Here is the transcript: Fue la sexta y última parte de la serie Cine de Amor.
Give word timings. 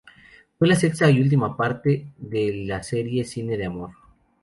Fue 0.57 0.67
la 0.67 0.73
sexta 0.75 1.11
y 1.11 1.21
última 1.21 1.55
parte 1.55 2.07
de 2.17 2.65
la 2.65 2.81
serie 2.81 3.23
Cine 3.23 3.55
de 3.55 3.65
Amor. 3.67 3.91